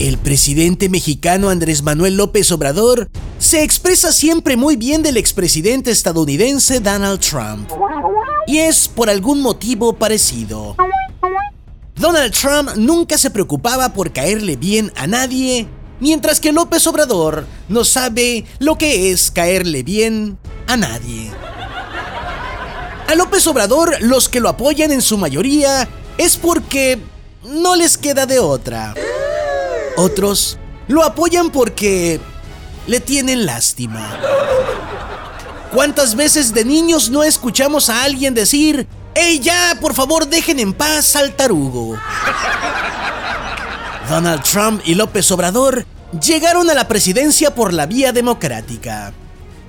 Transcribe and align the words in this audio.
El 0.00 0.16
presidente 0.16 0.88
mexicano 0.88 1.50
Andrés 1.50 1.82
Manuel 1.82 2.16
López 2.16 2.50
Obrador 2.52 3.10
se 3.38 3.62
expresa 3.62 4.12
siempre 4.12 4.56
muy 4.56 4.76
bien 4.76 5.02
del 5.02 5.18
expresidente 5.18 5.90
estadounidense 5.90 6.80
Donald 6.80 7.20
Trump. 7.20 7.70
Y 8.46 8.60
es 8.60 8.88
por 8.88 9.10
algún 9.10 9.42
motivo 9.42 9.92
parecido. 9.92 10.74
Donald 11.96 12.32
Trump 12.32 12.70
nunca 12.76 13.18
se 13.18 13.28
preocupaba 13.28 13.92
por 13.92 14.10
caerle 14.10 14.56
bien 14.56 14.90
a 14.96 15.06
nadie, 15.06 15.68
mientras 16.00 16.40
que 16.40 16.50
López 16.50 16.86
Obrador 16.86 17.44
no 17.68 17.84
sabe 17.84 18.46
lo 18.58 18.78
que 18.78 19.12
es 19.12 19.30
caerle 19.30 19.82
bien 19.82 20.38
a 20.66 20.78
nadie. 20.78 21.30
A 23.06 23.14
López 23.16 23.46
Obrador 23.46 23.98
los 24.00 24.30
que 24.30 24.40
lo 24.40 24.48
apoyan 24.48 24.92
en 24.92 25.02
su 25.02 25.18
mayoría 25.18 25.86
es 26.16 26.38
porque 26.38 26.98
no 27.44 27.76
les 27.76 27.98
queda 27.98 28.24
de 28.24 28.38
otra. 28.38 28.94
Otros 30.00 30.56
lo 30.88 31.04
apoyan 31.04 31.50
porque 31.50 32.20
le 32.86 33.00
tienen 33.00 33.44
lástima. 33.44 34.18
¿Cuántas 35.74 36.14
veces 36.14 36.54
de 36.54 36.64
niños 36.64 37.10
no 37.10 37.22
escuchamos 37.22 37.90
a 37.90 38.02
alguien 38.02 38.32
decir, 38.32 38.88
¡Ey 39.14 39.40
ya, 39.40 39.76
por 39.78 39.92
favor 39.92 40.26
dejen 40.26 40.58
en 40.58 40.72
paz 40.72 41.16
al 41.16 41.36
tarugo! 41.36 41.98
Donald 44.08 44.42
Trump 44.42 44.80
y 44.86 44.94
López 44.94 45.30
Obrador 45.32 45.84
llegaron 46.26 46.70
a 46.70 46.74
la 46.74 46.88
presidencia 46.88 47.54
por 47.54 47.74
la 47.74 47.84
vía 47.84 48.12
democrática. 48.12 49.12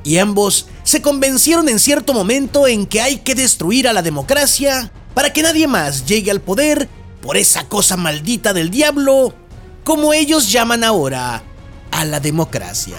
Y 0.06 0.18
ambos 0.18 0.68
se 0.84 1.02
convencieron 1.02 1.68
en 1.68 1.78
cierto 1.78 2.14
momento 2.14 2.68
en 2.68 2.86
que 2.86 3.02
hay 3.02 3.18
que 3.18 3.36
destruir 3.36 3.86
a 3.86 3.94
la 3.94 4.02
democracia 4.02 4.94
para 5.14 5.34
que 5.34 5.44
nadie 5.44 5.68
más 5.68 6.06
llegue 6.06 6.32
al 6.32 6.40
poder 6.40 6.88
por 7.22 7.36
esa 7.36 7.68
cosa 7.68 7.98
maldita 7.98 8.54
del 8.54 8.72
diablo 8.72 9.36
como 9.84 10.14
ellos 10.14 10.52
llaman 10.52 10.84
ahora 10.84 11.44
a 11.92 12.06
la 12.06 12.20
democracia. 12.20 12.98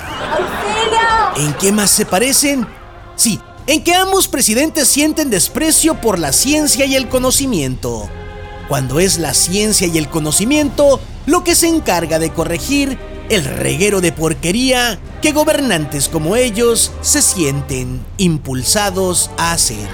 ¿En 1.37 1.55
qué 1.55 1.73
más 1.73 1.91
se 1.91 2.05
parecen? 2.05 2.67
Sí, 3.17 3.41
en 3.67 3.83
que 3.85 3.95
ambos 3.95 4.29
presidentes 4.29 4.89
sienten 4.89 5.31
desprecio 5.31 6.01
por 6.01 6.19
la 6.19 6.33
ciencia 6.33 6.85
y 6.85 6.97
el 6.97 7.09
conocimiento, 7.09 8.09
cuando 8.69 9.01
es 9.01 9.19
la 9.19 9.35
ciencia 9.35 9.87
y 9.87 9.99
el 9.99 10.09
conocimiento 10.09 11.01
lo 11.27 11.45
que 11.45 11.55
se 11.55 11.69
encarga 11.69 12.19
de 12.19 12.33
corregir 12.33 12.99
el 13.29 13.45
reguero 13.45 14.01
de 14.01 14.13
porquería 14.13 14.99
que 15.23 15.33
gobernantes 15.33 16.09
como 16.09 16.37
ellos 16.37 16.91
se 17.01 17.23
sienten 17.23 18.05
impulsados 18.19 19.31
a 19.39 19.53
hacer. 19.53 19.89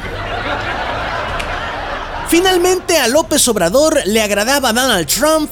Finalmente 2.28 2.98
a 2.98 3.08
López 3.08 3.46
Obrador 3.48 4.00
le 4.06 4.22
agradaba 4.22 4.72
Donald 4.72 5.06
Trump 5.06 5.50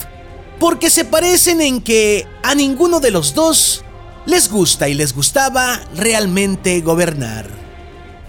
porque 0.58 0.90
se 0.90 1.04
parecen 1.04 1.60
en 1.60 1.80
que 1.80 2.26
a 2.42 2.54
ninguno 2.54 3.00
de 3.00 3.10
los 3.10 3.34
dos 3.34 3.84
les 4.26 4.50
gusta 4.50 4.88
y 4.88 4.94
les 4.94 5.14
gustaba 5.14 5.80
realmente 5.94 6.80
gobernar. 6.80 7.46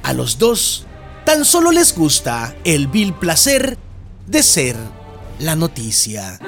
A 0.03 0.14
los 0.14 0.38
dos 0.38 0.86
tan 1.25 1.44
solo 1.44 1.72
les 1.72 1.95
gusta 1.95 2.55
el 2.64 2.88
vil 2.88 3.14
placer 3.14 3.78
de 4.28 4.44
ser 4.44 4.78
la 5.39 5.55
noticia. 5.55 6.39